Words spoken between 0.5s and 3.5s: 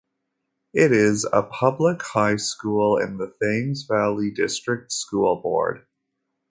It is a public high school in the